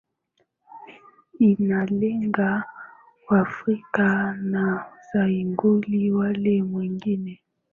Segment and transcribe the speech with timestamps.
[1.39, 2.63] inalenga
[3.27, 7.41] waafrika na haiguzi wale wengine